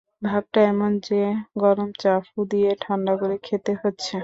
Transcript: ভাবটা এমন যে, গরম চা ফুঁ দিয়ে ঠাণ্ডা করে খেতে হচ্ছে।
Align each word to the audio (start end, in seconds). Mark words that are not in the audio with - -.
ভাবটা 0.21 0.59
এমন 0.65 0.91
যে, 0.99 1.21
গরম 1.57 1.89
চা 2.01 2.13
ফুঁ 2.27 2.41
দিয়ে 2.47 2.71
ঠাণ্ডা 2.81 3.13
করে 3.17 3.35
খেতে 3.43 3.71
হচ্ছে। 3.81 4.15